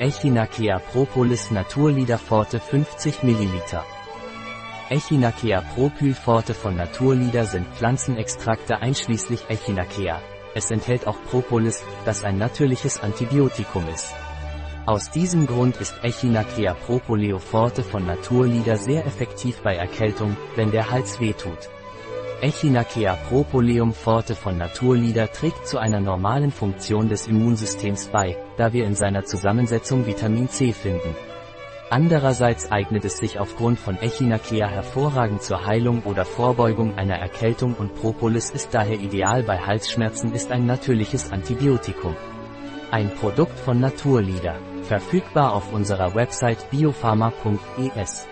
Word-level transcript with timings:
Echinacea 0.00 0.78
propolis 0.78 1.50
Naturlider 1.50 2.16
Forte 2.16 2.58
50 2.58 3.22
ml. 3.22 3.82
Echinacea 4.88 5.60
propyl 5.74 6.14
Forte 6.14 6.54
von 6.54 6.74
Naturlider 6.74 7.44
sind 7.44 7.66
Pflanzenextrakte 7.74 8.78
einschließlich 8.78 9.50
Echinacea. 9.50 10.22
Es 10.54 10.70
enthält 10.70 11.06
auch 11.06 11.18
Propolis, 11.30 11.84
das 12.06 12.24
ein 12.24 12.38
natürliches 12.38 12.98
Antibiotikum 13.02 13.86
ist. 13.92 14.14
Aus 14.86 15.10
diesem 15.10 15.46
Grund 15.46 15.76
ist 15.76 16.02
Echinacea 16.02 16.72
propoleo 16.72 17.38
forte 17.38 17.82
von 17.82 18.06
Naturlider 18.06 18.78
sehr 18.78 19.04
effektiv 19.04 19.60
bei 19.60 19.76
Erkältung, 19.76 20.34
wenn 20.56 20.70
der 20.70 20.90
Hals 20.90 21.20
wehtut. 21.20 21.68
Echinacea 22.42 23.16
propoleum 23.28 23.92
forte 23.92 24.34
von 24.34 24.56
Naturlider 24.56 25.30
trägt 25.30 25.66
zu 25.66 25.76
einer 25.78 26.00
normalen 26.00 26.50
Funktion 26.50 27.10
des 27.10 27.26
Immunsystems 27.26 28.06
bei, 28.06 28.34
da 28.56 28.72
wir 28.72 28.86
in 28.86 28.94
seiner 28.94 29.24
Zusammensetzung 29.24 30.06
Vitamin 30.06 30.48
C 30.48 30.72
finden. 30.72 31.14
Andererseits 31.90 32.72
eignet 32.72 33.04
es 33.04 33.18
sich 33.18 33.38
aufgrund 33.38 33.78
von 33.78 33.98
Echinacea 33.98 34.68
hervorragend 34.68 35.42
zur 35.42 35.66
Heilung 35.66 36.02
oder 36.04 36.24
Vorbeugung 36.24 36.96
einer 36.96 37.16
Erkältung 37.16 37.74
und 37.74 37.94
Propolis 37.94 38.48
ist 38.50 38.72
daher 38.72 38.98
ideal 38.98 39.42
bei 39.42 39.58
Halsschmerzen 39.58 40.32
ist 40.32 40.50
ein 40.50 40.64
natürliches 40.64 41.32
Antibiotikum. 41.32 42.16
Ein 42.90 43.10
Produkt 43.10 43.58
von 43.58 43.80
Naturlieder. 43.80 44.54
Verfügbar 44.84 45.52
auf 45.52 45.74
unserer 45.74 46.14
Website 46.14 46.70
biopharma.es. 46.70 48.26